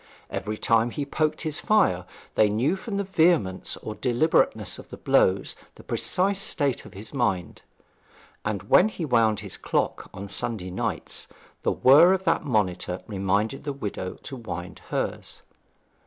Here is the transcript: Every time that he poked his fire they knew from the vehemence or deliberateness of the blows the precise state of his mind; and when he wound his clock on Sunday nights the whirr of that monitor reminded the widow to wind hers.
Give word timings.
Every 0.31 0.57
time 0.57 0.87
that 0.87 0.95
he 0.95 1.05
poked 1.05 1.43
his 1.43 1.59
fire 1.59 2.07
they 2.33 2.49
knew 2.49 2.75
from 2.75 2.97
the 2.97 3.03
vehemence 3.03 3.77
or 3.83 3.93
deliberateness 3.93 4.79
of 4.79 4.89
the 4.89 4.97
blows 4.97 5.53
the 5.75 5.83
precise 5.83 6.41
state 6.41 6.85
of 6.85 6.95
his 6.95 7.13
mind; 7.13 7.61
and 8.43 8.63
when 8.63 8.89
he 8.89 9.05
wound 9.05 9.41
his 9.41 9.57
clock 9.57 10.09
on 10.11 10.27
Sunday 10.27 10.71
nights 10.71 11.27
the 11.61 11.71
whirr 11.71 12.13
of 12.13 12.23
that 12.23 12.43
monitor 12.43 13.03
reminded 13.05 13.63
the 13.63 13.73
widow 13.73 14.15
to 14.23 14.35
wind 14.37 14.79
hers. 14.89 15.43